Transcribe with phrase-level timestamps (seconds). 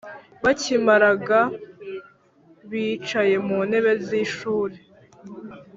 [0.43, 1.39] Bakimaraga
[2.69, 4.77] bicaye mu ntebe z ishuri